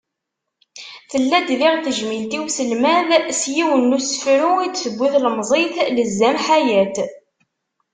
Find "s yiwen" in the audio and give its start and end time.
3.39-3.83